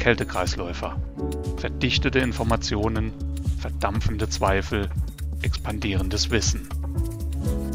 Kältekreisläufer. 0.00 0.98
Verdichtete 1.58 2.20
Informationen, 2.20 3.12
verdampfende 3.60 4.30
Zweifel, 4.30 4.88
expandierendes 5.42 6.30
Wissen. 6.30 6.70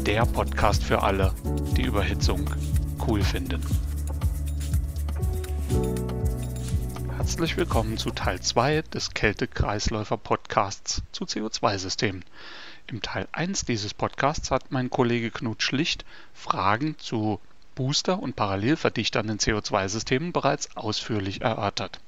Der 0.04 0.26
Podcast 0.26 0.82
für 0.82 1.04
alle, 1.04 1.32
die 1.76 1.82
Überhitzung 1.82 2.50
cool 3.06 3.22
finden. 3.22 3.62
Herzlich 7.16 7.56
willkommen 7.56 7.96
zu 7.96 8.10
Teil 8.10 8.40
2 8.40 8.82
des 8.82 9.14
Kältekreisläufer 9.14 10.16
Podcasts 10.16 11.02
zu 11.12 11.26
CO2-Systemen. 11.26 12.24
Im 12.88 13.02
Teil 13.02 13.28
1 13.30 13.66
dieses 13.66 13.94
Podcasts 13.94 14.50
hat 14.50 14.72
mein 14.72 14.90
Kollege 14.90 15.30
Knut 15.30 15.62
Schlicht 15.62 16.04
Fragen 16.34 16.98
zu 16.98 17.38
Booster- 17.76 18.20
und 18.20 18.34
parallel 18.34 18.74
verdichterbaren 18.74 19.38
CO2-Systemen 19.38 20.32
bereits 20.32 20.76
ausführlich 20.76 21.42
erörtert. 21.42 22.00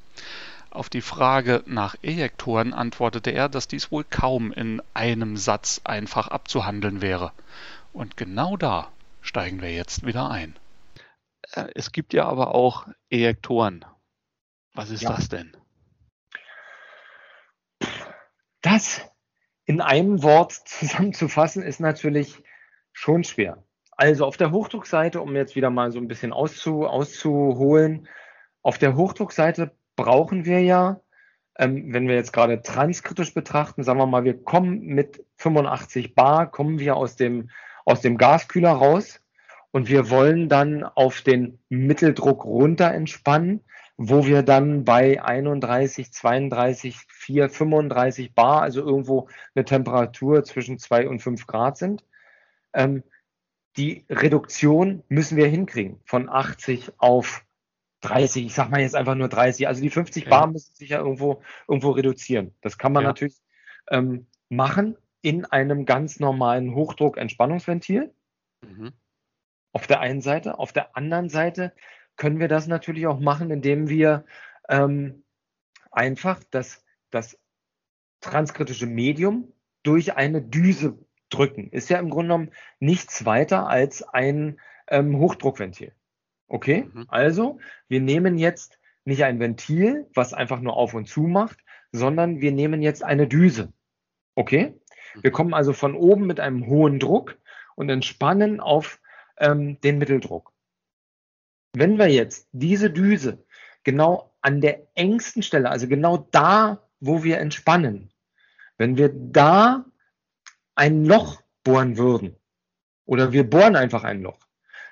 Auf 0.71 0.89
die 0.91 1.01
Frage 1.01 1.63
nach 1.67 1.97
Ejektoren 2.03 2.75
antwortete 2.75 3.31
er, 3.31 3.49
dass 3.49 3.69
dies 3.69 3.91
wohl 3.91 4.05
kaum 4.05 4.53
in 4.53 4.83
einem 4.95 5.37
Satz 5.37 5.81
einfach 5.85 6.29
abzuhandeln 6.29 7.01
wäre. 7.01 7.33
Und 7.93 8.17
genau 8.17 8.57
da 8.57 8.93
steigen 9.23 9.63
wir 9.63 9.73
jetzt 9.73 10.05
wieder 10.07 10.31
ein. 10.31 10.57
Äh, 11.53 11.69
es 11.75 11.93
gibt 11.93 12.13
ja 12.13 12.27
aber 12.27 12.55
auch 12.55 12.87
Ejektoren. 13.11 13.85
Was 14.75 14.91
ist 14.91 15.03
ja. 15.03 15.11
das 15.11 15.29
denn? 15.29 15.57
Das 18.61 19.01
in 19.65 19.81
einem 19.81 20.23
Wort 20.23 20.53
zusammenzufassen 20.53 21.63
ist 21.63 21.81
natürlich 21.81 22.43
schon 22.93 23.25
schwer. 23.25 23.63
Also 23.91 24.27
auf 24.27 24.37
der 24.37 24.53
Hochdruckseite, 24.53 25.21
um 25.21 25.35
jetzt 25.35 25.57
wieder 25.57 25.71
mal 25.71 25.91
so 25.91 25.99
ein 25.99 26.09
bisschen 26.09 26.33
auszu, 26.33 26.87
auszuholen, 26.87 28.09
auf 28.63 28.79
der 28.79 28.97
Hochdruckseite 28.97 29.78
brauchen 29.99 30.45
wir 30.45 30.61
ja, 30.61 31.01
ähm, 31.59 31.93
wenn 31.93 32.07
wir 32.07 32.15
jetzt 32.15 32.33
gerade 32.33 32.63
transkritisch 32.63 33.35
betrachten, 33.35 33.83
sagen 33.83 33.99
wir 33.99 34.07
mal, 34.07 34.25
wir 34.25 34.43
kommen 34.43 34.87
mit 34.87 35.27
85 35.37 36.15
Bar, 36.15 36.51
kommen 36.51 36.79
wir 36.79 36.97
aus 36.97 37.17
dem, 37.17 37.51
aus 37.85 38.01
dem 38.01 38.17
Gaskühler 38.17 38.71
raus 38.71 39.21
und 39.73 39.89
wir 39.89 40.09
wollen 40.09 40.49
dann 40.49 40.85
auf 40.85 41.21
den 41.21 41.59
Mitteldruck 41.69 42.45
runter 42.45 42.95
entspannen, 42.95 43.61
wo 43.97 44.25
wir 44.25 44.43
dann 44.45 44.85
bei 44.85 45.21
31, 45.21 46.13
32, 46.13 46.97
4, 47.09 47.51
35 47.51 48.35
Bar, 48.35 48.63
also 48.63 48.81
irgendwo 48.81 49.29
eine 49.57 49.65
Temperatur 49.65 50.45
zwischen 50.45 50.79
2 50.79 51.09
und 51.09 51.21
5 51.21 51.45
Grad 51.49 51.77
sind. 51.77 52.05
Ähm, 52.73 53.03
die 53.77 54.05
Reduktion 54.09 55.03
müssen 55.09 55.37
wir 55.37 55.49
hinkriegen 55.49 56.01
von 56.05 56.29
80 56.29 56.93
auf 56.99 57.45
30. 58.01 58.47
Ich 58.47 58.55
sag 58.55 58.71
mal 58.71 58.81
jetzt 58.81 58.95
einfach 58.95 59.15
nur 59.15 59.29
30. 59.29 59.67
Also 59.67 59.83
die 59.83 59.91
50 59.91 60.25
okay. 60.25 60.31
Bar 60.31 60.47
müssen 60.47 60.75
sich 60.75 60.91
ja 60.91 60.99
irgendwo, 60.99 61.43
irgendwo 61.67 61.91
reduzieren. 61.91 62.55
Das 62.61 62.79
kann 62.79 62.93
man 62.93 63.03
ja. 63.03 63.09
natürlich 63.09 63.37
ähm, 63.91 64.27
machen 64.49 64.97
in 65.23 65.45
einem 65.45 65.85
ganz 65.85 66.21
normalen 66.21 66.75
Hochdruck-Entspannungsventil. 66.75 68.15
Mhm. 68.63 68.93
Auf 69.73 69.87
der 69.87 70.01
einen 70.01 70.21
Seite. 70.21 70.59
Auf 70.59 70.73
der 70.73 70.97
anderen 70.97 71.29
Seite 71.29 71.73
können 72.17 72.41
wir 72.41 72.49
das 72.49 72.67
natürlich 72.67 73.07
auch 73.07 73.21
machen, 73.21 73.51
indem 73.51 73.89
wir 73.89 74.25
ähm, 74.69 75.25
einfach 75.91 76.43
das, 76.51 76.85
das 77.11 77.39
transkritische 78.21 78.87
Medium 78.87 79.53
durch 79.83 80.17
eine 80.17 80.43
Düse 80.43 80.99
drücken. 81.31 81.71
Ist 81.71 81.91
ja 81.91 81.99
im 81.99 82.11
Grunde 82.11 82.35
genommen 82.35 82.51
nichts 82.81 83.25
weiter 83.25 83.69
als 83.69 84.03
ein 84.03 84.61
ähm, 84.89 85.19
Hochdruckventil. 85.19 85.93
Okay, 86.49 86.89
mhm. 86.93 87.05
also 87.09 87.59
wir 87.89 88.01
nehmen 88.01 88.39
jetzt 88.39 88.79
nicht 89.05 89.25
ein 89.25 89.39
Ventil, 89.39 90.09
was 90.15 90.35
einfach 90.35 90.61
nur 90.61 90.77
auf 90.77 90.95
und 90.95 91.07
zu 91.07 91.23
macht, 91.23 91.59
sondern 91.93 92.41
wir 92.41 92.53
nehmen 92.53 92.83
jetzt 92.83 93.05
eine 93.05 93.27
Düse. 93.27 93.73
Okay, 94.35 94.75
mhm. 95.15 95.23
wir 95.23 95.31
kommen 95.31 95.55
also 95.55 95.73
von 95.73 95.95
oben 95.95 96.27
mit 96.27 96.41
einem 96.41 96.67
hohen 96.67 96.99
Druck 96.99 97.39
und 97.77 97.91
entspannen 97.91 98.61
auf 98.61 99.01
ähm, 99.39 99.81
den 99.83 99.99
Mitteldruck. 99.99 100.53
Wenn 101.75 101.99
wir 101.99 102.09
jetzt 102.09 102.49
diese 102.53 102.91
Düse 102.91 103.45
genau 103.85 104.35
an 104.41 104.61
der 104.61 104.87
engsten 104.95 105.43
Stelle, 105.43 105.71
also 105.71 105.87
genau 105.87 106.29
da, 106.31 106.83
wo 107.01 107.25
wir 107.25 107.39
entspannen, 107.39 108.11
wenn 108.79 108.97
wir 108.97 109.11
da 109.13 109.85
ein 110.75 111.05
Loch 111.05 111.43
bohren 111.63 111.99
würden, 111.99 112.37
oder 113.05 113.33
wir 113.33 113.49
bohren 113.49 113.77
einfach 113.77 114.05
ein 114.05 114.23
Loch, 114.23 114.39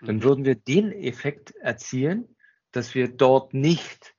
dann 0.06 0.16
mhm. 0.16 0.22
würden 0.22 0.44
wir 0.44 0.54
den 0.54 0.92
Effekt 0.92 1.54
erzielen, 1.56 2.36
dass 2.72 2.94
wir 2.94 3.08
dort 3.08 3.54
nicht 3.54 4.14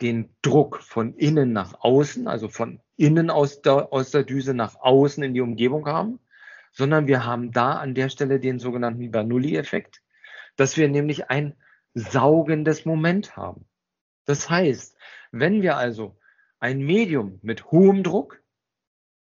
den 0.00 0.34
Druck 0.42 0.82
von 0.82 1.14
innen 1.14 1.52
nach 1.52 1.80
außen, 1.80 2.28
also 2.28 2.48
von 2.48 2.80
innen 2.96 3.30
aus 3.30 3.62
der, 3.62 3.92
aus 3.92 4.10
der 4.10 4.24
Düse 4.24 4.54
nach 4.54 4.76
außen 4.76 5.22
in 5.22 5.34
die 5.34 5.40
Umgebung 5.40 5.86
haben, 5.86 6.20
sondern 6.72 7.06
wir 7.06 7.24
haben 7.24 7.52
da 7.52 7.72
an 7.72 7.94
der 7.94 8.08
Stelle 8.10 8.38
den 8.38 8.58
sogenannten 8.58 9.10
Bernoulli-Effekt, 9.10 10.02
dass 10.56 10.76
wir 10.76 10.88
nämlich 10.88 11.30
ein 11.30 11.54
saugendes 11.94 12.84
Moment 12.84 13.36
haben. 13.36 13.66
Das 14.26 14.50
heißt, 14.50 14.96
wenn 15.30 15.62
wir 15.62 15.76
also 15.76 16.18
ein 16.58 16.78
Medium 16.80 17.38
mit 17.42 17.70
hohem 17.70 18.02
Druck 18.02 18.42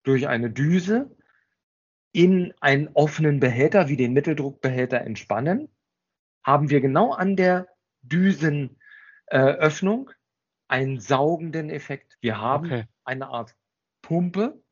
durch 0.04 0.28
eine 0.28 0.50
Düse 0.50 1.10
in 2.12 2.52
einen 2.60 2.88
offenen 2.94 3.40
Behälter 3.40 3.88
wie 3.88 3.96
den 3.96 4.12
Mitteldruckbehälter 4.12 5.00
entspannen, 5.00 5.68
haben 6.44 6.70
wir 6.70 6.80
genau 6.80 7.12
an 7.12 7.36
der 7.36 7.68
Düsenöffnung 8.02 10.10
äh, 10.10 10.14
einen 10.68 11.00
saugenden 11.00 11.70
Effekt. 11.70 12.16
Wir 12.20 12.40
haben 12.40 12.66
okay. 12.66 12.84
eine 13.04 13.28
Art 13.28 13.56
Pumpe 14.02 14.62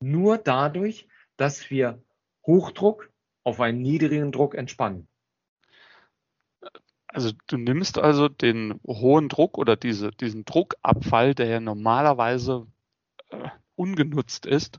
nur 0.00 0.38
dadurch, 0.38 1.08
dass 1.36 1.70
wir 1.70 2.02
Hochdruck 2.46 3.10
auf 3.44 3.60
einen 3.60 3.82
niedrigen 3.82 4.32
Druck 4.32 4.54
entspannen. 4.54 5.08
Also 7.08 7.32
du 7.46 7.56
nimmst 7.56 7.98
also 7.98 8.28
den 8.28 8.80
hohen 8.86 9.28
Druck 9.28 9.56
oder 9.56 9.76
diese, 9.76 10.10
diesen 10.10 10.44
Druckabfall, 10.44 11.34
der 11.34 11.46
ja 11.46 11.60
normalerweise 11.60 12.66
äh, 13.30 13.48
ungenutzt 13.76 14.44
ist, 14.44 14.78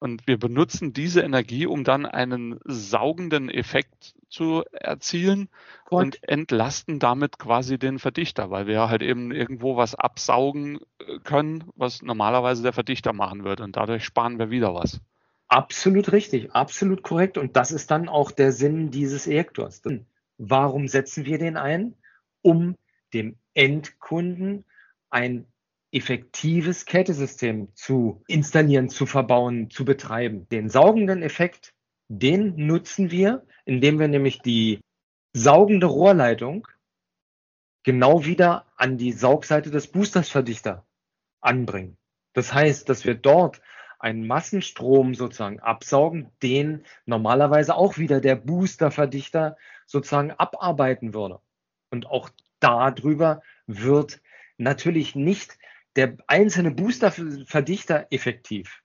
und 0.00 0.26
wir 0.26 0.38
benutzen 0.38 0.92
diese 0.94 1.20
Energie, 1.20 1.66
um 1.66 1.84
dann 1.84 2.06
einen 2.06 2.58
saugenden 2.64 3.50
Effekt 3.50 4.14
zu 4.30 4.64
erzielen 4.72 5.50
Gut. 5.84 6.00
und 6.00 6.28
entlasten 6.28 6.98
damit 6.98 7.38
quasi 7.38 7.78
den 7.78 7.98
Verdichter, 7.98 8.50
weil 8.50 8.66
wir 8.66 8.88
halt 8.88 9.02
eben 9.02 9.30
irgendwo 9.30 9.76
was 9.76 9.94
absaugen 9.94 10.78
äh, 11.00 11.18
können, 11.22 11.64
was 11.76 12.00
normalerweise 12.00 12.62
der 12.62 12.72
Verdichter 12.72 13.12
machen 13.12 13.44
würde. 13.44 13.62
Und 13.62 13.76
dadurch 13.76 14.04
sparen 14.04 14.38
wir 14.38 14.50
wieder 14.50 14.74
was. 14.74 15.00
Absolut 15.48 16.12
richtig, 16.12 16.52
absolut 16.52 17.02
korrekt. 17.02 17.36
Und 17.36 17.56
das 17.56 17.70
ist 17.70 17.90
dann 17.90 18.08
auch 18.08 18.30
der 18.30 18.52
Sinn 18.52 18.90
dieses 18.90 19.26
Ejektors. 19.26 19.82
Warum 20.38 20.88
setzen 20.88 21.26
wir 21.26 21.38
den 21.38 21.58
ein? 21.58 21.94
Um 22.40 22.76
dem 23.12 23.36
Endkunden 23.52 24.64
ein 25.10 25.49
effektives 25.92 26.84
Kältesystem 26.84 27.74
zu 27.74 28.22
installieren, 28.26 28.88
zu 28.88 29.06
verbauen, 29.06 29.70
zu 29.70 29.84
betreiben. 29.84 30.48
Den 30.48 30.68
saugenden 30.68 31.22
Effekt, 31.22 31.74
den 32.08 32.54
nutzen 32.66 33.10
wir, 33.10 33.46
indem 33.64 33.98
wir 33.98 34.08
nämlich 34.08 34.40
die 34.40 34.80
saugende 35.32 35.86
Rohrleitung 35.86 36.66
genau 37.82 38.24
wieder 38.24 38.66
an 38.76 38.98
die 38.98 39.12
Saugseite 39.12 39.70
des 39.70 39.88
Boostersverdichter 39.88 40.86
anbringen. 41.40 41.96
Das 42.34 42.52
heißt, 42.52 42.88
dass 42.88 43.04
wir 43.04 43.14
dort 43.14 43.60
einen 43.98 44.26
Massenstrom 44.26 45.14
sozusagen 45.14 45.60
absaugen, 45.60 46.30
den 46.42 46.84
normalerweise 47.04 47.74
auch 47.74 47.98
wieder 47.98 48.20
der 48.20 48.36
Boosterverdichter 48.36 49.56
sozusagen 49.86 50.30
abarbeiten 50.30 51.12
würde. 51.12 51.40
Und 51.90 52.06
auch 52.06 52.30
darüber 52.60 53.42
wird 53.66 54.20
natürlich 54.56 55.14
nicht 55.14 55.58
der 55.96 56.16
einzelne 56.26 56.70
Booster-Verdichter 56.70 58.06
effektiv, 58.10 58.82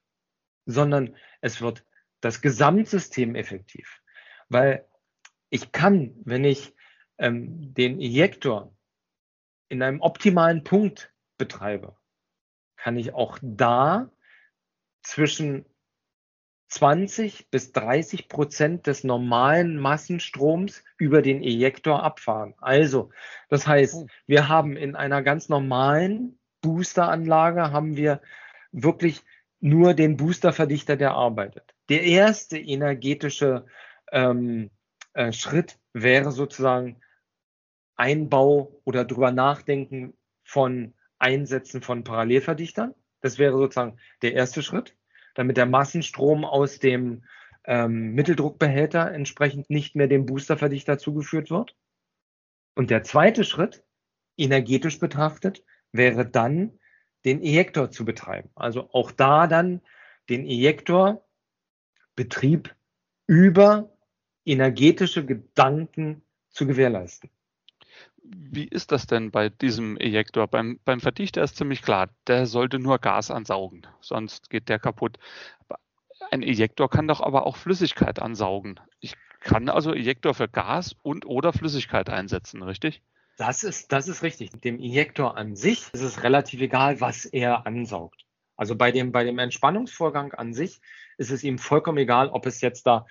sondern 0.64 1.16
es 1.40 1.60
wird 1.60 1.84
das 2.20 2.40
Gesamtsystem 2.40 3.34
effektiv. 3.34 4.02
Weil 4.48 4.88
ich 5.50 5.72
kann, 5.72 6.14
wenn 6.24 6.44
ich 6.44 6.74
ähm, 7.18 7.74
den 7.74 8.00
Ejektor 8.00 8.76
in 9.68 9.82
einem 9.82 10.00
optimalen 10.00 10.64
Punkt 10.64 11.12
betreibe, 11.38 11.96
kann 12.76 12.96
ich 12.96 13.14
auch 13.14 13.38
da 13.42 14.10
zwischen 15.02 15.66
20 16.68 17.50
bis 17.50 17.72
30 17.72 18.28
Prozent 18.28 18.86
des 18.86 19.04
normalen 19.04 19.78
Massenstroms 19.78 20.82
über 20.98 21.22
den 21.22 21.42
Ejektor 21.42 22.02
abfahren. 22.02 22.54
Also, 22.58 23.10
das 23.48 23.66
heißt, 23.66 23.94
oh. 23.94 24.06
wir 24.26 24.48
haben 24.48 24.76
in 24.76 24.96
einer 24.96 25.22
ganz 25.22 25.48
normalen 25.48 26.38
Boosteranlage 26.60 27.72
haben 27.72 27.96
wir 27.96 28.20
wirklich 28.72 29.22
nur 29.60 29.94
den 29.94 30.16
Boosterverdichter, 30.16 30.96
der 30.96 31.12
arbeitet. 31.12 31.74
Der 31.88 32.02
erste 32.02 32.58
energetische 32.58 33.66
ähm, 34.12 34.70
äh, 35.14 35.32
Schritt 35.32 35.78
wäre 35.92 36.32
sozusagen 36.32 37.00
Einbau 37.96 38.80
oder 38.84 39.04
drüber 39.04 39.32
nachdenken 39.32 40.14
von 40.44 40.94
Einsätzen 41.18 41.82
von 41.82 42.04
Parallelverdichtern. 42.04 42.94
Das 43.20 43.38
wäre 43.38 43.56
sozusagen 43.56 43.98
der 44.22 44.34
erste 44.34 44.62
Schritt, 44.62 44.96
damit 45.34 45.56
der 45.56 45.66
Massenstrom 45.66 46.44
aus 46.44 46.78
dem 46.78 47.24
ähm, 47.64 48.14
Mitteldruckbehälter 48.14 49.10
entsprechend 49.12 49.70
nicht 49.70 49.96
mehr 49.96 50.06
dem 50.06 50.26
Boosterverdichter 50.26 50.98
zugeführt 50.98 51.50
wird. 51.50 51.74
Und 52.74 52.90
der 52.90 53.02
zweite 53.02 53.44
Schritt, 53.44 53.82
energetisch 54.36 54.98
betrachtet, 54.98 55.64
wäre 55.96 56.26
dann, 56.26 56.78
den 57.24 57.42
Ejektor 57.42 57.90
zu 57.90 58.04
betreiben. 58.04 58.50
Also 58.54 58.90
auch 58.92 59.10
da 59.10 59.46
dann 59.46 59.80
den 60.28 60.44
Ejektorbetrieb 60.46 62.74
über 63.26 63.90
energetische 64.44 65.24
Gedanken 65.26 66.22
zu 66.50 66.66
gewährleisten. 66.66 67.30
Wie 68.22 68.64
ist 68.64 68.92
das 68.92 69.06
denn 69.06 69.30
bei 69.30 69.50
diesem 69.50 69.96
Ejektor? 69.98 70.48
Beim, 70.48 70.80
beim 70.84 71.00
Verdichter 71.00 71.42
ist 71.42 71.56
ziemlich 71.56 71.82
klar, 71.82 72.08
der 72.26 72.46
sollte 72.46 72.78
nur 72.78 72.98
Gas 72.98 73.30
ansaugen, 73.30 73.86
sonst 74.00 74.50
geht 74.50 74.68
der 74.68 74.80
kaputt. 74.80 75.18
Ein 76.30 76.42
Ejektor 76.42 76.90
kann 76.90 77.06
doch 77.06 77.20
aber 77.20 77.46
auch 77.46 77.56
Flüssigkeit 77.56 78.20
ansaugen. 78.20 78.80
Ich 79.00 79.14
kann 79.40 79.68
also 79.68 79.94
Ejektor 79.94 80.34
für 80.34 80.48
Gas 80.48 80.96
und 81.02 81.26
oder 81.26 81.52
Flüssigkeit 81.52 82.10
einsetzen, 82.10 82.62
richtig? 82.62 83.02
Das 83.36 83.64
ist, 83.64 83.92
das 83.92 84.08
ist 84.08 84.22
richtig. 84.22 84.50
Dem 84.62 84.80
Ejektor 84.80 85.36
an 85.36 85.56
sich 85.56 85.88
ist 85.92 86.00
es 86.00 86.22
relativ 86.22 86.60
egal, 86.60 87.00
was 87.00 87.26
er 87.26 87.66
ansaugt. 87.66 88.24
Also 88.56 88.74
bei 88.76 88.90
dem, 88.90 89.12
bei 89.12 89.24
dem 89.24 89.38
Entspannungsvorgang 89.38 90.32
an 90.32 90.54
sich 90.54 90.80
ist 91.18 91.30
es 91.30 91.44
ihm 91.44 91.58
vollkommen 91.58 91.98
egal, 91.98 92.30
ob 92.30 92.46
es 92.46 92.62
jetzt 92.62 92.86
da 92.86 93.06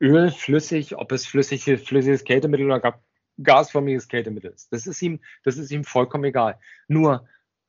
Öl, 0.00 0.30
flüssig, 0.30 0.96
ob 0.96 1.10
es 1.12 1.26
flüssige, 1.26 1.78
flüssiges 1.78 2.24
Kältemittel 2.24 2.66
oder 2.66 3.00
gasförmiges 3.42 4.08
Kältemittel 4.08 4.52
ist. 4.52 4.72
Das 4.72 4.86
ist 4.86 5.02
ihm, 5.02 5.20
das 5.42 5.56
ist 5.56 5.72
ihm 5.72 5.84
vollkommen 5.84 6.24
egal. 6.24 6.58
Nur, 6.86 7.28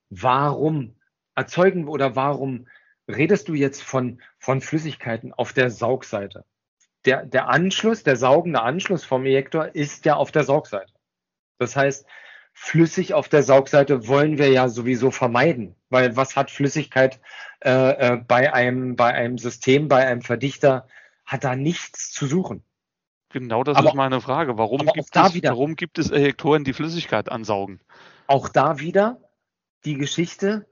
warum 0.10 0.96
erzeugen 1.34 1.88
oder 1.88 2.16
warum 2.16 2.68
redest 3.08 3.48
du 3.48 3.54
jetzt 3.54 3.82
von, 3.82 4.22
von 4.38 4.62
Flüssigkeiten 4.62 5.34
auf 5.34 5.54
der 5.54 5.72
Saugseite? 5.72 6.46
Der, 7.06 7.26
der 7.26 7.50
Anschluss, 7.50 8.04
der 8.04 8.16
saugende 8.16 8.62
Anschluss 8.62 9.04
vom 9.04 9.26
Ejektor 9.26 9.74
ist 9.74 10.06
ja 10.06 10.16
auf 10.16 10.32
der 10.32 10.44
Saugseite. 10.44 10.95
Das 11.58 11.76
heißt, 11.76 12.06
flüssig 12.54 13.14
auf 13.14 13.30
der 13.30 13.44
Saugseite 13.44 14.08
wollen 14.08 14.38
wir 14.38 14.50
ja 14.50 14.70
sowieso 14.70 15.12
vermeiden, 15.12 15.76
weil 15.90 16.16
was 16.16 16.36
hat 16.36 16.52
Flüssigkeit 16.52 17.20
äh, 17.64 18.14
äh, 18.14 18.18
bei 18.18 18.54
einem 18.54 18.96
bei 18.96 19.14
einem 19.14 19.38
System, 19.38 19.88
bei 19.88 20.08
einem 20.08 20.22
Verdichter 20.22 20.88
hat 21.26 21.44
da 21.44 21.56
nichts 21.56 22.12
zu 22.12 22.28
suchen. 22.28 22.64
Genau 23.30 23.64
das 23.64 23.78
aber, 23.78 23.90
ist 23.90 23.96
meine 23.96 24.22
Frage. 24.22 24.58
Warum, 24.58 24.86
gibt 24.86 25.14
es, 25.14 25.34
wieder, 25.34 25.50
warum 25.50 25.76
gibt 25.76 25.98
es 25.98 26.10
Ejektoren, 26.10 26.64
die 26.64 26.72
Flüssigkeit 26.72 27.30
ansaugen? 27.30 27.82
Auch 28.28 28.48
da 28.48 28.80
wieder 28.80 29.20
die 29.84 29.98
Geschichte, 29.98 30.66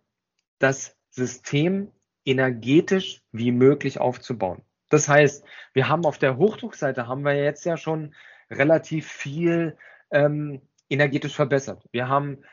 das 0.60 0.96
System 1.10 1.92
energetisch 2.24 3.22
wie 3.32 3.52
möglich 3.52 4.00
aufzubauen. 4.00 4.62
Das 4.90 5.10
heißt, 5.10 5.44
wir 5.74 5.90
haben 5.90 6.06
auf 6.06 6.20
der 6.20 6.38
Hochdruckseite 6.38 7.08
haben 7.08 7.26
wir 7.26 7.36
jetzt 7.36 7.66
ja 7.66 7.76
schon 7.76 8.16
relativ 8.50 9.08
viel 9.08 9.76
ähm, 10.12 10.62
energetisch 10.94 11.36
verbessert. 11.36 11.84
Wir 11.92 12.08
haben 12.08 12.44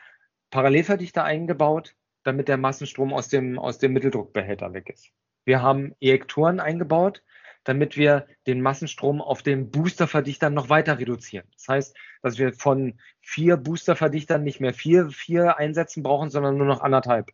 Parallelverdichter 0.49 1.23
eingebaut, 1.23 1.95
damit 2.23 2.47
der 2.47 2.57
Massenstrom 2.57 3.13
aus 3.13 3.29
dem, 3.29 3.57
aus 3.57 3.77
dem 3.77 3.93
Mitteldruckbehälter 3.93 4.73
weg 4.73 4.89
ist. 4.89 5.11
Wir 5.45 5.61
haben 5.61 5.95
Ejektoren 5.99 6.59
eingebaut, 6.59 7.23
damit 7.63 7.95
wir 7.95 8.27
den 8.47 8.61
Massenstrom 8.61 9.21
auf 9.21 9.43
den 9.43 9.69
Boosterverdichtern 9.69 10.53
noch 10.53 10.69
weiter 10.69 10.99
reduzieren. 10.99 11.47
Das 11.53 11.67
heißt, 11.67 11.97
dass 12.23 12.37
wir 12.39 12.53
von 12.53 12.99
vier 13.21 13.57
Boosterverdichtern 13.57 14.43
nicht 14.43 14.59
mehr 14.59 14.73
vier, 14.73 15.09
vier 15.09 15.57
Einsätzen 15.57 16.01
brauchen, 16.01 16.29
sondern 16.29 16.57
nur 16.57 16.65
noch 16.65 16.81
anderthalb. 16.81 17.31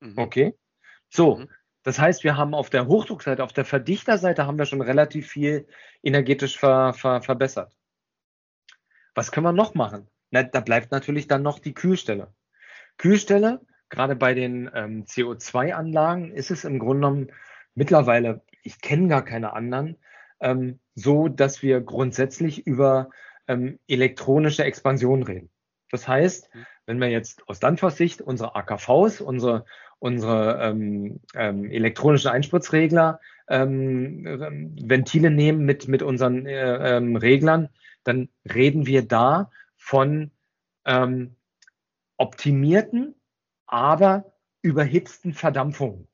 Mhm. 0.00 0.18
Okay? 0.18 0.54
So. 1.08 1.36
Mhm. 1.36 1.48
Das 1.82 2.00
heißt, 2.00 2.24
wir 2.24 2.36
haben 2.36 2.52
auf 2.52 2.68
der 2.68 2.88
Hochdruckseite, 2.88 3.44
auf 3.44 3.52
der 3.52 3.64
Verdichterseite 3.64 4.46
haben 4.46 4.58
wir 4.58 4.64
schon 4.64 4.80
relativ 4.80 5.28
viel 5.28 5.68
energetisch 6.02 6.58
ver, 6.58 6.94
ver, 6.94 7.22
verbessert. 7.22 7.76
Was 9.14 9.30
können 9.30 9.46
wir 9.46 9.52
noch 9.52 9.74
machen? 9.74 10.08
Na, 10.36 10.42
da 10.42 10.60
bleibt 10.60 10.92
natürlich 10.92 11.28
dann 11.28 11.42
noch 11.42 11.58
die 11.58 11.72
Kühlstelle. 11.72 12.28
Kühlstelle, 12.98 13.62
gerade 13.88 14.16
bei 14.16 14.34
den 14.34 14.70
ähm, 14.74 15.04
CO2-Anlagen, 15.04 16.30
ist 16.30 16.50
es 16.50 16.64
im 16.64 16.78
Grunde 16.78 17.06
genommen 17.06 17.32
mittlerweile, 17.74 18.42
ich 18.62 18.82
kenne 18.82 19.08
gar 19.08 19.24
keine 19.24 19.54
anderen, 19.54 19.96
ähm, 20.40 20.78
so, 20.94 21.28
dass 21.28 21.62
wir 21.62 21.80
grundsätzlich 21.80 22.66
über 22.66 23.08
ähm, 23.48 23.78
elektronische 23.88 24.64
Expansion 24.64 25.22
reden. 25.22 25.48
Das 25.90 26.06
heißt, 26.06 26.54
mhm. 26.54 26.66
wenn 26.84 27.00
wir 27.00 27.08
jetzt 27.08 27.48
aus 27.48 27.58
Danfoss 27.58 27.96
Sicht 27.96 28.20
unsere 28.20 28.56
AKVs, 28.56 29.22
unsere, 29.22 29.64
unsere 29.98 30.60
ähm, 30.60 31.20
ähm, 31.34 31.70
elektronischen 31.70 32.30
Einspritzregler, 32.30 33.20
ähm, 33.48 34.26
ähm, 34.26 34.76
Ventile 34.82 35.30
nehmen 35.30 35.64
mit, 35.64 35.88
mit 35.88 36.02
unseren 36.02 36.44
äh, 36.44 36.98
ähm, 36.98 37.16
Reglern, 37.16 37.70
dann 38.04 38.28
reden 38.44 38.84
wir 38.84 39.00
da 39.00 39.50
von 39.86 40.32
ähm, 40.84 41.36
optimierten, 42.16 43.14
aber 43.66 44.32
überhitzten 44.60 45.32
Verdampfungen. 45.32 46.08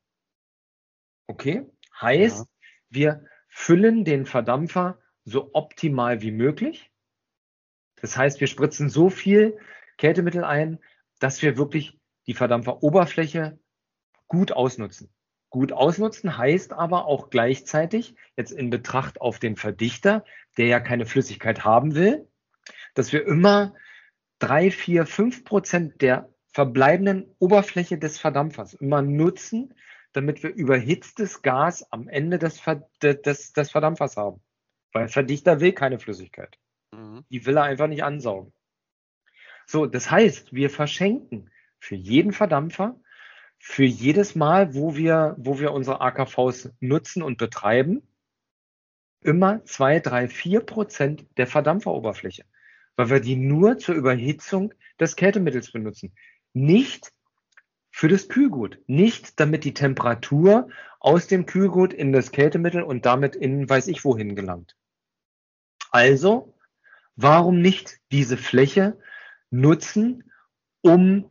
Okay? 1.25 1.65
Heißt, 1.99 2.41
ja. 2.41 2.45
wir 2.89 3.25
füllen 3.47 4.05
den 4.05 4.27
Verdampfer 4.27 4.99
so 5.25 5.49
optimal 5.53 6.21
wie 6.21 6.29
möglich. 6.29 6.91
Das 7.95 8.15
heißt, 8.15 8.39
wir 8.41 8.45
spritzen 8.45 8.89
so 8.89 9.09
viel 9.09 9.57
Kältemittel 9.97 10.43
ein, 10.43 10.77
dass 11.17 11.41
wir 11.41 11.57
wirklich 11.57 11.99
die 12.27 12.35
Verdampferoberfläche 12.35 13.57
gut 14.27 14.51
ausnutzen. 14.51 15.11
Gut 15.49 15.71
ausnutzen 15.71 16.37
heißt 16.37 16.73
aber 16.73 17.05
auch 17.05 17.31
gleichzeitig, 17.31 18.15
jetzt 18.37 18.51
in 18.51 18.69
Betracht 18.69 19.19
auf 19.19 19.39
den 19.39 19.55
Verdichter, 19.55 20.23
der 20.57 20.67
ja 20.67 20.79
keine 20.79 21.07
Flüssigkeit 21.07 21.65
haben 21.65 21.95
will, 21.95 22.27
dass 22.93 23.13
wir 23.13 23.25
immer 23.25 23.73
drei, 24.39 24.71
vier, 24.71 25.05
fünf 25.05 25.43
Prozent 25.43 26.01
der 26.01 26.29
verbleibenden 26.47 27.35
Oberfläche 27.39 27.97
des 27.97 28.19
Verdampfers 28.19 28.73
immer 28.73 29.01
nutzen, 29.01 29.73
damit 30.11 30.43
wir 30.43 30.53
überhitztes 30.53 31.41
Gas 31.41 31.91
am 31.91 32.07
Ende 32.07 32.37
des, 32.37 32.59
Ver 32.59 32.87
des, 33.01 33.53
des 33.53 33.71
Verdampfers 33.71 34.17
haben. 34.17 34.41
Weil 34.91 35.07
Verdichter 35.07 35.59
will 35.59 35.73
keine 35.73 35.99
Flüssigkeit. 35.99 36.59
Mhm. 36.91 37.25
Die 37.29 37.45
will 37.45 37.57
er 37.57 37.63
einfach 37.63 37.87
nicht 37.87 38.03
ansaugen. 38.03 38.53
So, 39.65 39.85
das 39.85 40.11
heißt, 40.11 40.53
wir 40.53 40.69
verschenken 40.69 41.49
für 41.79 41.95
jeden 41.95 42.31
Verdampfer, 42.31 42.99
für 43.57 43.85
jedes 43.85 44.35
Mal, 44.35 44.75
wo 44.75 44.95
wir, 44.95 45.35
wo 45.37 45.59
wir 45.59 45.71
unsere 45.71 46.01
AKVs 46.01 46.73
nutzen 46.79 47.23
und 47.23 47.37
betreiben, 47.37 48.07
immer 49.21 49.63
zwei, 49.63 49.99
drei, 49.99 50.27
vier 50.27 50.59
Prozent 50.59 51.25
der 51.37 51.47
Verdampferoberfläche, 51.47 52.43
weil 52.95 53.09
wir 53.09 53.19
die 53.19 53.35
nur 53.35 53.77
zur 53.77 53.95
Überhitzung 53.95 54.73
des 54.99 55.15
Kältemittels 55.15 55.71
benutzen. 55.71 56.13
Nicht 56.53 57.11
für 57.91 58.07
das 58.07 58.27
Kühlgut, 58.27 58.79
nicht 58.87 59.39
damit 59.39 59.63
die 59.63 59.73
Temperatur 59.73 60.69
aus 60.99 61.27
dem 61.27 61.45
Kühlgut 61.45 61.93
in 61.93 62.11
das 62.11 62.31
Kältemittel 62.31 62.81
und 62.81 63.05
damit 63.05 63.35
in 63.35 63.69
weiß 63.69 63.87
ich 63.87 64.03
wohin 64.03 64.35
gelangt. 64.35 64.75
Also, 65.91 66.55
warum 67.15 67.61
nicht 67.61 67.99
diese 68.11 68.37
Fläche 68.37 68.97
nutzen, 69.51 70.31
um 70.81 71.29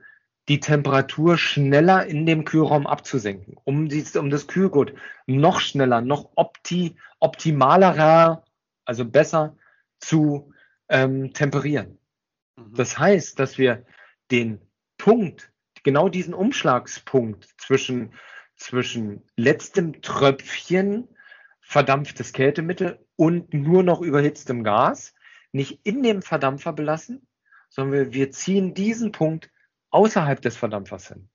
die 0.49 0.61
Temperatur 0.61 1.38
schneller 1.38 2.07
in 2.07 2.26
dem 2.26 2.45
Kühlraum 2.45 2.87
abzusenken, 2.87 3.57
um, 3.64 3.88
die, 3.88 4.04
um 4.19 4.31
das 4.31 4.47
Kühlgut 4.47 4.95
noch 5.26 5.61
schneller, 5.61 6.00
noch 6.00 6.31
opti, 6.35 6.97
optimalerer, 7.21 8.45
also 8.85 9.04
besser 9.04 9.57
zu 9.99 10.52
ähm, 10.93 11.33
temperieren. 11.33 11.99
Mhm. 12.57 12.75
Das 12.75 12.99
heißt, 12.99 13.39
dass 13.39 13.59
wir 13.59 13.85
den 14.31 14.61
Punkt, 14.99 15.53
genau 15.83 16.09
diesen 16.09 16.35
Umschlagspunkt 16.35 17.49
zwischen, 17.59 18.15
zwischen 18.57 19.25
letztem 19.37 20.01
Tröpfchen 20.03 21.09
verdampftes 21.61 22.33
Kältemittel 22.33 23.05
und 23.17 23.53
nur 23.53 23.83
noch 23.83 24.01
überhitztem 24.01 24.63
Gas 24.63 25.15
nicht 25.51 25.81
in 25.85 26.03
dem 26.03 26.23
Verdampfer 26.23 26.73
belassen, 26.73 27.27
sondern 27.69 27.93
wir, 27.93 28.13
wir 28.13 28.31
ziehen 28.31 28.75
diesen 28.75 29.13
Punkt 29.13 29.51
außerhalb 29.91 30.41
des 30.41 30.57
Verdampfers 30.57 31.09
hin. 31.09 31.29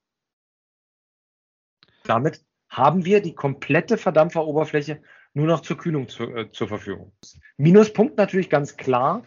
Damit 2.04 2.44
haben 2.70 3.06
wir 3.06 3.22
die 3.22 3.36
komplette 3.36 3.98
Verdampferoberfläche 3.98 5.02
nur 5.34 5.48
noch 5.48 5.62
zur 5.62 5.78
Kühlung 5.78 6.08
zu, 6.08 6.24
äh, 6.36 6.52
zur 6.52 6.68
Verfügung. 6.68 7.14
Minuspunkt 7.58 8.18
natürlich 8.18 8.50
ganz 8.50 8.76
klar. 8.78 9.24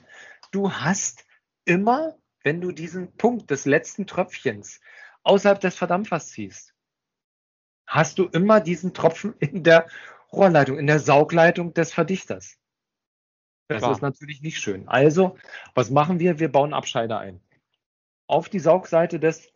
Du 0.51 0.73
hast 0.73 1.27
immer, 1.65 2.17
wenn 2.43 2.61
du 2.61 2.73
diesen 2.73 3.17
Punkt 3.17 3.51
des 3.51 3.67
letzten 3.67 4.07
Tröpfchens 4.07 4.81
außerhalb 5.23 5.61
des 5.61 5.77
Verdampfers 5.77 6.31
ziehst, 6.31 6.75
hast 7.87 8.19
du 8.19 8.27
immer 8.27 8.61
diesen 8.61 8.95
Tropfen 8.95 9.35
in 9.39 9.63
der 9.63 9.87
Rohrleitung, 10.33 10.79
in 10.79 10.87
der 10.87 11.01
Saugleitung 11.01 11.75
des 11.75 11.93
Verdichters. 11.93 12.57
Das 13.69 13.79
Klar. 13.79 13.93
ist 13.93 14.03
natürlich 14.03 14.43
nicht 14.43 14.61
schön. 14.61 14.89
Also, 14.89 15.39
was 15.75 15.91
machen 15.91 16.19
wir? 16.19 16.39
Wir 16.39 16.51
bauen 16.51 16.75
Abscheider 16.75 17.19
ein 17.19 17.41
auf 18.31 18.49
die 18.49 18.61
Saugseite 18.61 19.19
des, 19.19 19.53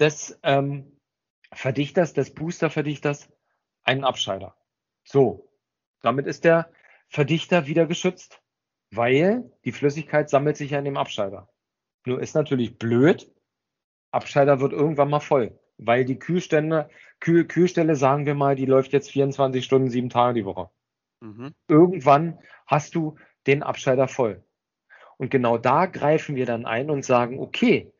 des 0.00 0.38
ähm, 0.42 0.98
Verdichters, 1.52 2.12
des 2.12 2.34
Boosterverdichters 2.34 3.28
einen 3.84 4.02
Abscheider. 4.02 4.56
So, 5.04 5.48
damit 6.02 6.26
ist 6.26 6.44
der 6.44 6.68
Verdichter 7.08 7.68
wieder 7.68 7.86
geschützt, 7.86 8.42
weil 8.90 9.50
die 9.64 9.72
Flüssigkeit 9.72 10.30
sammelt 10.30 10.56
sich 10.56 10.70
ja 10.70 10.78
in 10.78 10.84
dem 10.84 10.96
Abscheider. 10.96 11.48
Nur 12.04 12.20
ist 12.20 12.34
natürlich 12.34 12.78
blöd, 12.78 13.30
Abscheider 14.10 14.60
wird 14.60 14.72
irgendwann 14.72 15.10
mal 15.10 15.20
voll, 15.20 15.58
weil 15.76 16.04
die 16.04 16.18
Kühlstände, 16.18 16.88
Kühl, 17.20 17.46
Kühlstelle, 17.46 17.96
sagen 17.96 18.26
wir 18.26 18.34
mal, 18.34 18.54
die 18.56 18.66
läuft 18.66 18.92
jetzt 18.92 19.10
24 19.10 19.64
Stunden, 19.64 19.90
sieben 19.90 20.10
Tage 20.10 20.34
die 20.34 20.44
Woche. 20.44 20.70
Mhm. 21.20 21.54
Irgendwann 21.68 22.38
hast 22.66 22.94
du 22.94 23.16
den 23.46 23.62
Abscheider 23.62 24.08
voll. 24.08 24.44
Und 25.18 25.30
genau 25.30 25.58
da 25.58 25.86
greifen 25.86 26.36
wir 26.36 26.46
dann 26.46 26.66
ein 26.66 26.90
und 26.90 27.04
sagen, 27.04 27.40
okay, 27.40 27.92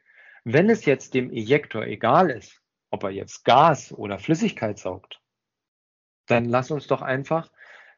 wenn 0.45 0.71
es 0.71 0.85
jetzt 0.85 1.15
dem 1.15 1.33
Ejektor 1.33 1.85
egal 1.85 2.31
ist, 2.31 2.63
ob 2.91 3.05
er 3.05 3.11
jetzt 3.11 3.45
Gas 3.45 3.93
oder 3.93 4.19
Flüssigkeit 4.19 4.79
saugt, 4.79 5.21
dann 6.27 6.45
lass 6.45 6.71
uns 6.71 6.87
doch 6.87 7.03
einfach 7.03 7.51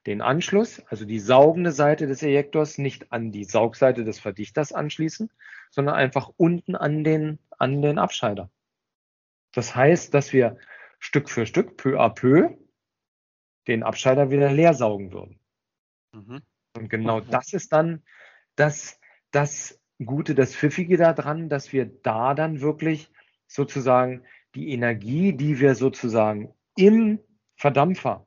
den 0.09 0.23
Anschluss, 0.23 0.83
also 0.87 1.05
die 1.05 1.21
saugende 1.21 1.71
Seite 1.71 2.07
des 2.07 2.23
Ejektors, 2.23 2.79
nicht 2.79 3.13
an 3.13 3.31
die 3.31 3.45
Saugseite 3.45 4.05
des 4.05 4.19
Verdichters 4.19 4.73
anschließen, 4.73 5.31
sondern 5.71 5.97
einfach 5.97 6.31
unten 6.39 6.77
an 6.77 7.05
den, 7.05 7.39
an 7.59 7.83
den 7.83 7.99
Abscheider. 7.99 8.51
Das 9.53 9.77
heißt, 9.77 10.15
dass 10.15 10.33
wir 10.33 10.57
Stück 10.99 11.29
für 11.29 11.45
Stück, 11.45 11.77
peu 11.77 12.01
à 12.01 12.09
peu, 12.09 12.57
den 13.67 13.83
Abscheider 13.83 14.31
wieder 14.31 14.51
leer 14.51 14.73
saugen 14.73 15.13
würden. 15.13 15.41
Mhm. 16.13 16.41
Und 16.75 16.89
genau 16.89 17.21
mhm. 17.21 17.29
das 17.31 17.53
ist 17.53 17.75
dann 17.75 18.03
das, 18.57 18.99
das 19.31 19.79
Gute, 20.03 20.35
das 20.35 20.57
Pfiffige 20.57 20.97
daran, 20.97 21.51
dass 21.51 21.75
wir 21.75 21.85
da 21.85 22.33
dann 22.33 22.63
wirklich 22.63 23.13
sozusagen 23.47 24.25
die 24.55 24.71
Energie, 24.71 25.35
die 25.35 25.61
wir 25.61 25.75
sozusagen 25.75 26.55
im 26.77 27.19
Verdampfer 27.57 28.27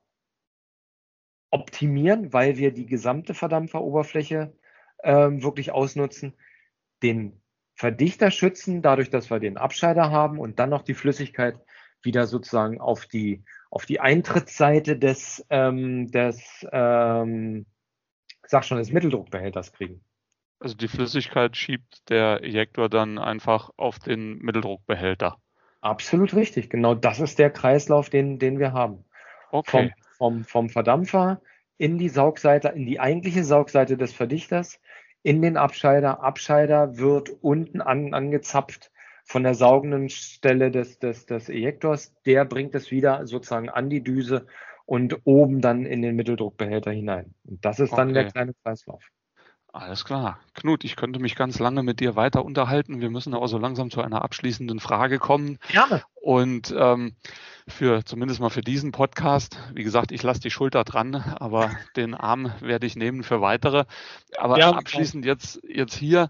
optimieren, 1.51 2.33
weil 2.33 2.57
wir 2.57 2.73
die 2.73 2.85
gesamte 2.85 3.33
Verdampferoberfläche 3.33 4.53
ähm, 5.03 5.43
wirklich 5.43 5.71
ausnutzen, 5.71 6.33
den 7.03 7.41
Verdichter 7.75 8.31
schützen, 8.31 8.81
dadurch, 8.81 9.09
dass 9.09 9.29
wir 9.29 9.39
den 9.39 9.57
Abscheider 9.57 10.11
haben 10.11 10.39
und 10.39 10.59
dann 10.59 10.69
noch 10.69 10.83
die 10.83 10.93
Flüssigkeit 10.93 11.55
wieder 12.01 12.25
sozusagen 12.25 12.79
auf 12.79 13.05
die, 13.05 13.43
auf 13.69 13.85
die 13.85 13.99
Eintrittsseite 13.99 14.97
des, 14.97 15.45
ähm, 15.49 16.09
des 16.09 16.65
ähm, 16.71 17.65
sag 18.47 18.65
schon, 18.65 18.77
des 18.77 18.91
Mitteldruckbehälters 18.91 19.73
kriegen. 19.73 20.03
Also 20.59 20.75
die 20.75 20.87
Flüssigkeit 20.87 21.57
schiebt 21.57 22.07
der 22.09 22.43
Ejektor 22.43 22.87
dann 22.87 23.17
einfach 23.17 23.71
auf 23.77 23.97
den 23.97 24.37
Mitteldruckbehälter. 24.37 25.37
Absolut 25.79 26.35
richtig. 26.35 26.69
Genau 26.69 26.93
das 26.93 27.19
ist 27.19 27.39
der 27.39 27.49
Kreislauf, 27.49 28.11
den, 28.11 28.37
den 28.37 28.59
wir 28.59 28.73
haben. 28.73 29.03
Okay. 29.51 29.69
Vom, 29.71 29.91
vom, 30.21 30.43
vom 30.43 30.69
Verdampfer 30.69 31.41
in 31.79 31.97
die 31.97 32.09
Saugseite, 32.09 32.67
in 32.67 32.85
die 32.85 32.99
eigentliche 32.99 33.43
Saugseite 33.43 33.97
des 33.97 34.13
Verdichters, 34.13 34.79
in 35.23 35.41
den 35.41 35.57
Abscheider. 35.57 36.21
Abscheider 36.21 36.99
wird 36.99 37.31
unten 37.41 37.81
an, 37.81 38.13
angezapft 38.13 38.91
von 39.23 39.41
der 39.41 39.55
saugenden 39.55 40.09
Stelle 40.09 40.69
des, 40.69 40.99
des, 40.99 41.25
des 41.25 41.49
Ejektors. 41.49 42.13
Der 42.27 42.45
bringt 42.45 42.75
es 42.75 42.91
wieder 42.91 43.25
sozusagen 43.25 43.69
an 43.69 43.89
die 43.89 44.03
Düse 44.03 44.45
und 44.85 45.21
oben 45.23 45.59
dann 45.59 45.87
in 45.87 46.03
den 46.03 46.15
Mitteldruckbehälter 46.15 46.91
hinein. 46.91 47.33
Und 47.43 47.65
das 47.65 47.79
ist 47.79 47.93
dann 47.93 48.11
okay. 48.11 48.21
der 48.21 48.31
kleine 48.31 48.53
Kreislauf. 48.63 49.03
Alles 49.73 50.03
klar. 50.03 50.39
Knut, 50.53 50.83
ich 50.83 50.97
könnte 50.97 51.19
mich 51.19 51.35
ganz 51.35 51.57
lange 51.59 51.81
mit 51.81 52.01
dir 52.01 52.17
weiter 52.17 52.43
unterhalten. 52.43 52.99
Wir 52.99 53.09
müssen 53.09 53.33
aber 53.33 53.47
so 53.47 53.57
langsam 53.57 53.89
zu 53.89 54.01
einer 54.01 54.21
abschließenden 54.21 54.81
Frage 54.81 55.17
kommen. 55.17 55.59
Gerne. 55.69 56.03
Und 56.13 56.75
ähm, 56.77 57.15
für 57.67 58.03
zumindest 58.03 58.41
mal 58.41 58.49
für 58.49 58.61
diesen 58.61 58.91
Podcast, 58.91 59.57
wie 59.73 59.83
gesagt, 59.83 60.11
ich 60.11 60.23
lasse 60.23 60.41
die 60.41 60.51
Schulter 60.51 60.83
dran, 60.83 61.15
aber 61.15 61.71
den 61.95 62.13
Arm 62.13 62.51
werde 62.59 62.85
ich 62.85 62.97
nehmen 62.97 63.23
für 63.23 63.39
weitere. 63.39 63.85
Aber 64.37 64.59
ja, 64.59 64.71
abschließend 64.71 65.25
jetzt, 65.25 65.61
jetzt 65.63 65.95
hier, 65.95 66.29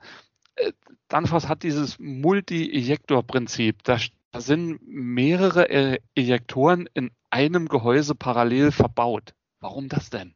äh, 0.55 0.71
Danfoss 1.07 1.49
hat 1.49 1.63
dieses 1.63 1.97
Multi-Ejektor-Prinzip. 1.97 3.83
Da, 3.83 3.97
da 4.31 4.39
sind 4.39 4.79
mehrere 4.87 5.67
e 5.69 5.99
Ejektoren 6.13 6.87
in 6.93 7.09
einem 7.31 7.67
Gehäuse 7.67 8.13
parallel 8.13 8.71
verbaut. 8.71 9.33
Warum 9.59 9.89
das 9.89 10.11
denn? 10.11 10.35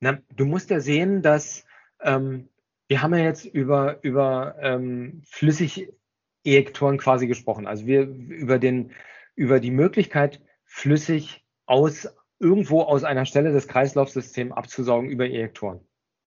Na, 0.00 0.18
du 0.36 0.44
musst 0.44 0.70
ja 0.70 0.80
sehen, 0.80 1.22
dass 1.22 1.64
ähm, 2.02 2.48
wir 2.88 3.02
haben 3.02 3.14
ja 3.14 3.24
jetzt 3.24 3.44
über, 3.44 4.02
über 4.02 4.56
ähm, 4.60 5.22
Flüssigejektoren 5.26 6.98
quasi 6.98 7.26
gesprochen. 7.26 7.66
Also 7.66 7.86
wir 7.86 8.02
über, 8.02 8.58
den, 8.58 8.92
über 9.34 9.60
die 9.60 9.70
Möglichkeit, 9.70 10.40
flüssig 10.64 11.44
aus 11.66 12.08
irgendwo 12.38 12.82
aus 12.82 13.04
einer 13.04 13.24
Stelle 13.24 13.52
des 13.52 13.68
Kreislaufsystems 13.68 14.52
abzusaugen 14.52 15.08
über 15.08 15.26
Ejektoren. 15.26 15.80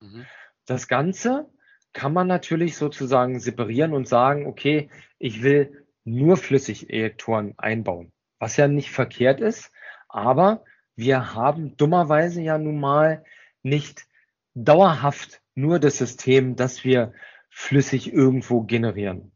Mhm. 0.01 0.27
Das 0.67 0.87
Ganze 0.87 1.49
kann 1.93 2.13
man 2.13 2.27
natürlich 2.27 2.77
sozusagen 2.77 3.41
separieren 3.41 3.93
und 3.93 4.07
sagen, 4.07 4.47
okay, 4.47 4.89
ich 5.19 5.43
will 5.43 5.87
nur 6.05 6.37
Flüssigejektoren 6.37 7.55
einbauen, 7.59 8.13
was 8.39 8.57
ja 8.57 8.69
nicht 8.69 8.91
verkehrt 8.91 9.41
ist, 9.41 9.73
aber 10.09 10.65
wir 10.95 11.35
haben 11.35 11.77
dummerweise 11.77 12.43
ja 12.43 12.59
nun 12.59 12.79
mal 12.79 13.25
nicht 13.63 14.07
dauerhaft 14.55 15.42
nur 15.55 15.79
das 15.79 15.99
System, 15.99 16.57
das 16.57 16.85
wir 16.85 17.13
flüssig 17.51 18.13
irgendwo 18.13 18.63
generieren. 18.63 19.33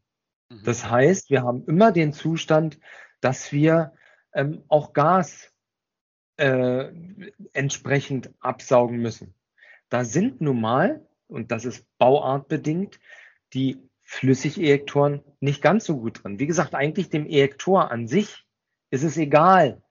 Mhm. 0.49 0.63
Das 0.63 0.89
heißt, 0.89 1.29
wir 1.29 1.43
haben 1.43 1.63
immer 1.65 1.91
den 1.91 2.13
Zustand, 2.13 2.79
dass 3.21 3.51
wir 3.51 3.93
ähm, 4.33 4.63
auch 4.67 4.93
Gas 4.93 5.53
äh, 6.37 6.91
entsprechend 7.53 8.31
absaugen 8.39 8.97
müssen. 8.97 9.33
Da 9.89 10.03
sind 10.03 10.41
nun 10.41 10.61
mal, 10.61 11.07
und 11.27 11.51
das 11.51 11.65
ist 11.65 11.85
bauartbedingt, 11.97 12.99
die 13.53 13.77
Flüssigejektoren 14.01 15.23
nicht 15.39 15.61
ganz 15.61 15.85
so 15.85 15.97
gut 15.97 16.23
drin. 16.23 16.39
Wie 16.39 16.47
gesagt, 16.47 16.75
eigentlich 16.75 17.09
dem 17.09 17.25
Ejektor 17.25 17.91
an 17.91 18.07
sich 18.07 18.45
ist 18.89 19.03
es 19.03 19.17
egal, 19.17 19.81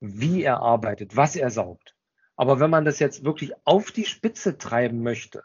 wie 0.00 0.42
er 0.42 0.60
arbeitet, 0.60 1.16
was 1.16 1.36
er 1.36 1.50
saugt. 1.50 1.94
Aber 2.36 2.60
wenn 2.60 2.70
man 2.70 2.84
das 2.84 2.98
jetzt 2.98 3.24
wirklich 3.24 3.52
auf 3.64 3.90
die 3.90 4.04
Spitze 4.04 4.58
treiben 4.58 5.02
möchte, 5.02 5.42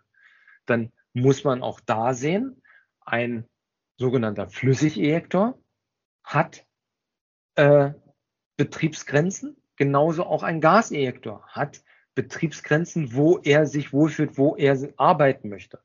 dann 0.66 0.92
muss 1.14 1.44
man 1.44 1.62
auch 1.62 1.80
da 1.80 2.14
sehen, 2.14 2.62
ein 3.02 3.46
sogenannter 3.98 4.50
Flüssigejektor 4.50 5.60
hat 6.24 6.66
äh, 7.56 7.92
Betriebsgrenzen, 8.58 9.58
genauso 9.76 10.26
auch 10.26 10.44
ein 10.44 10.62
Gasejektor 10.62 11.46
hat 11.48 11.84
Betriebsgrenzen, 12.16 13.14
wo 13.16 13.40
er 13.40 13.66
sich 13.66 13.94
wohlfühlt, 13.94 14.38
wo 14.38 14.56
er 14.56 14.78
arbeiten 14.98 15.50
möchte. 15.50 15.80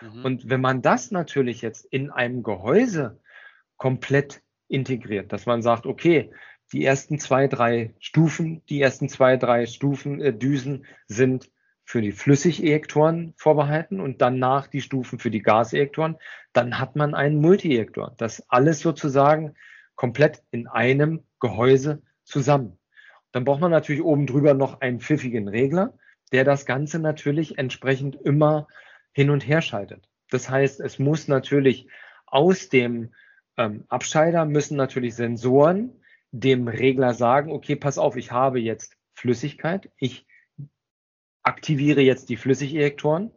Mhm. 0.00 0.24
Und 0.24 0.50
wenn 0.50 0.60
man 0.60 0.82
das 0.82 1.10
natürlich 1.10 1.62
jetzt 1.62 1.84
in 1.86 2.10
einem 2.10 2.42
Gehäuse 2.42 3.20
komplett 3.76 4.42
integriert, 4.68 5.32
dass 5.32 5.46
man 5.46 5.62
sagt, 5.62 5.86
okay, 5.86 6.32
die 6.72 6.84
ersten 6.84 7.18
zwei, 7.18 7.48
drei 7.48 7.94
Stufen, 7.98 8.64
die 8.66 8.80
ersten 8.80 9.08
zwei, 9.08 9.36
drei 9.36 9.66
Stufen, 9.66 10.20
äh, 10.20 10.32
Düsen 10.32 10.86
sind 11.06 11.50
für 11.92 12.00
die 12.00 12.12
Flüssigejektoren 12.12 13.34
vorbehalten 13.36 14.00
und 14.00 14.22
danach 14.22 14.66
die 14.66 14.80
Stufen 14.80 15.18
für 15.18 15.30
die 15.30 15.42
Gasejektoren, 15.42 16.16
dann 16.54 16.78
hat 16.78 16.96
man 16.96 17.14
einen 17.14 17.38
Multiejektor. 17.38 18.14
Das 18.16 18.48
alles 18.48 18.80
sozusagen 18.80 19.56
komplett 19.94 20.42
in 20.52 20.66
einem 20.68 21.22
Gehäuse 21.38 22.00
zusammen. 22.24 22.78
Dann 23.30 23.44
braucht 23.44 23.60
man 23.60 23.70
natürlich 23.70 24.02
oben 24.02 24.26
drüber 24.26 24.54
noch 24.54 24.80
einen 24.80 25.00
pfiffigen 25.00 25.48
Regler, 25.48 25.92
der 26.32 26.44
das 26.44 26.64
Ganze 26.64 26.98
natürlich 26.98 27.58
entsprechend 27.58 28.16
immer 28.16 28.68
hin 29.12 29.28
und 29.28 29.46
her 29.46 29.60
schaltet. 29.60 30.08
Das 30.30 30.48
heißt, 30.48 30.80
es 30.80 30.98
muss 30.98 31.28
natürlich 31.28 31.88
aus 32.24 32.70
dem 32.70 33.12
ähm, 33.58 33.84
Abscheider 33.88 34.46
müssen 34.46 34.78
natürlich 34.78 35.14
Sensoren 35.14 36.00
dem 36.30 36.68
Regler 36.68 37.12
sagen, 37.12 37.52
okay, 37.52 37.76
pass 37.76 37.98
auf, 37.98 38.16
ich 38.16 38.32
habe 38.32 38.60
jetzt 38.60 38.96
Flüssigkeit, 39.12 39.90
ich 39.98 40.26
aktiviere 41.42 42.00
jetzt 42.00 42.28
die 42.28 42.36
Flüssigejektoren. 42.36 43.30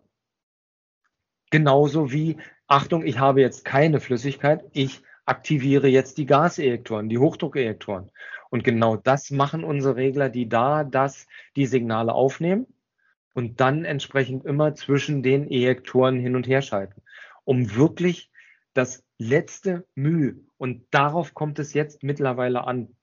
Genauso 1.52 2.12
wie, 2.12 2.38
Achtung, 2.68 3.06
ich 3.06 3.20
habe 3.20 3.42
jetzt 3.42 3.66
keine 3.66 4.00
Flüssigkeit, 4.00 4.64
ich 4.74 5.02
aktiviere 5.26 5.88
jetzt 5.88 6.18
die 6.18 6.26
Gasejektoren, 6.26 7.10
die 7.10 7.18
Hochdruckejektoren. 7.18 8.12
Und 8.50 8.64
genau 8.64 8.96
das 8.96 9.32
machen 9.32 9.64
unsere 9.64 9.96
Regler, 9.96 10.30
die 10.30 10.48
da 10.48 10.84
das, 10.84 11.28
die 11.56 11.66
Signale 11.66 12.14
aufnehmen 12.14 12.68
und 13.34 13.60
dann 13.60 13.86
entsprechend 13.86 14.46
immer 14.46 14.76
zwischen 14.76 15.24
den 15.24 15.50
Ejektoren 15.50 16.20
hin 16.20 16.36
und 16.36 16.48
her 16.48 16.62
schalten, 16.62 17.02
um 17.44 17.76
wirklich 17.76 18.32
das 18.74 19.04
letzte 19.18 19.88
Mühe, 19.96 20.36
und 20.58 20.86
darauf 20.92 21.34
kommt 21.34 21.60
es 21.60 21.74
jetzt 21.74 22.04
mittlerweile 22.04 22.66
an, 22.66 22.96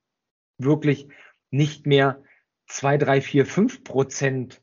wirklich 0.59 1.09
nicht 1.51 1.87
mehr 1.87 2.23
zwei, 2.67 2.97
drei, 2.97 3.21
vier, 3.21 3.45
fünf 3.47 3.85
Prozent 3.85 4.62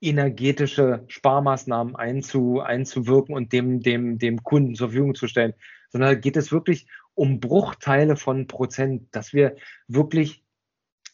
energetische 0.00 1.04
Sparmaßnahmen 1.08 1.94
einzu, 1.96 2.60
einzuwirken 2.60 3.34
und 3.34 3.52
dem, 3.52 3.80
dem, 3.80 4.18
dem 4.18 4.42
Kunden 4.42 4.74
zur 4.74 4.88
Verfügung 4.88 5.14
zu 5.14 5.26
stellen, 5.26 5.54
sondern 5.90 6.20
geht 6.20 6.36
es 6.36 6.52
wirklich 6.52 6.86
um 7.14 7.40
Bruchteile 7.40 8.16
von 8.16 8.46
Prozent, 8.46 9.08
dass 9.14 9.32
wir 9.32 9.56
wirklich 9.88 10.44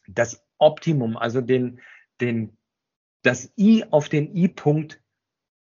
das 0.06 0.46
Optimum, 0.58 1.16
also 1.16 1.40
den, 1.40 1.80
den, 2.20 2.56
das 3.22 3.52
I 3.58 3.84
auf 3.90 4.08
den 4.08 4.34
I-Punkt 4.34 5.02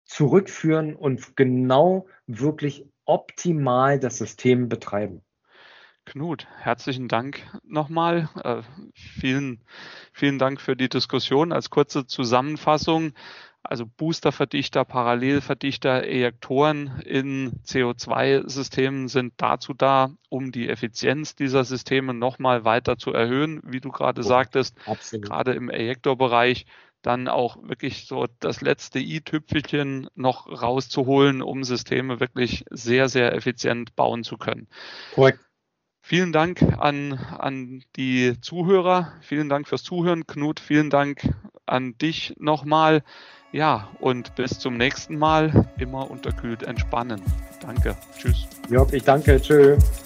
zurückführen 0.06 0.96
und 0.96 1.36
genau 1.36 2.08
wirklich 2.28 2.86
optimal 3.06 4.00
das 4.00 4.18
System 4.18 4.70
betreiben. 4.70 5.25
Knut, 6.06 6.48
herzlichen 6.60 7.08
Dank 7.08 7.42
nochmal. 7.64 8.30
Äh, 8.44 8.62
vielen, 8.94 9.64
vielen 10.14 10.40
Dank 10.40 10.62
für 10.62 10.76
die 10.76 10.90
Diskussion. 10.90 11.52
Als 11.52 11.70
kurze 11.70 12.06
Zusammenfassung, 12.06 13.14
also 13.64 13.86
Boosterverdichter, 13.86 14.86
Parallelverdichter, 14.86 16.04
Ejektoren 16.04 17.02
in 17.04 17.54
CO2-Systemen 17.66 19.08
sind 19.08 19.34
dazu 19.38 19.74
da, 19.74 20.12
um 20.30 20.52
die 20.52 20.70
Effizienz 20.70 21.36
dieser 21.36 21.64
Systeme 21.64 22.14
nochmal 22.14 22.64
weiter 22.64 22.98
zu 22.98 23.12
erhöhen, 23.12 23.62
wie 23.66 23.82
du 23.82 23.92
gerade 23.92 24.22
oh, 24.22 24.24
sagtest, 24.24 24.78
absolut. 24.86 25.26
gerade 25.26 25.54
im 25.54 25.70
Ejektorbereich 25.70 26.66
dann 27.02 27.28
auch 27.28 27.58
wirklich 27.62 28.08
so 28.08 28.28
das 28.40 28.62
letzte 28.62 29.00
i-Tüpfelchen 29.00 30.08
noch 30.16 30.48
rauszuholen, 30.48 31.42
um 31.42 31.64
Systeme 31.64 32.20
wirklich 32.20 32.66
sehr, 32.72 33.10
sehr 33.10 33.34
effizient 33.34 33.96
bauen 33.96 34.24
zu 34.24 34.38
können. 34.38 34.68
Korrekt. 35.14 35.40
Vielen 36.08 36.32
Dank 36.32 36.62
an, 36.62 37.14
an 37.14 37.84
die 37.96 38.40
Zuhörer. 38.40 39.14
Vielen 39.22 39.50
Dank 39.50 39.68
fürs 39.68 39.82
Zuhören. 39.82 40.28
Knut, 40.28 40.60
vielen 40.60 40.92
Dank 40.92 41.34
an 41.66 41.98
dich 41.98 42.36
nochmal. 42.38 43.02
Ja, 43.52 43.90
und 44.02 44.36
bis 44.36 44.60
zum 44.60 44.78
nächsten 44.78 45.18
Mal. 45.18 45.68
Immer 45.80 46.12
unterkühlt 46.12 46.62
entspannen. 46.62 47.24
Danke. 47.60 47.98
Tschüss. 48.20 48.48
Jörg, 48.70 48.94
ich 48.94 49.04
danke. 49.04 49.42
Tschüss. 49.42 50.05